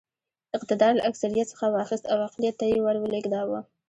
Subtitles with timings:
[0.57, 3.59] اقتدار له اکثریت څخه واخیست او اقلیت ته یې ور ولېږداوه.